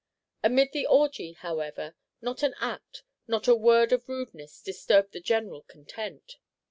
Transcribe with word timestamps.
Amid 0.43 0.71
the 0.71 0.87
orgie, 0.87 1.33
however, 1.35 1.93
not 2.21 2.41
an 2.41 2.55
act, 2.59 3.03
not 3.27 3.47
a 3.47 3.53
word 3.55 3.93
of 3.93 4.09
rudeness, 4.09 4.59
disturbed 4.63 5.11
the 5.11 5.19
general 5.19 5.61
content. 5.61 6.37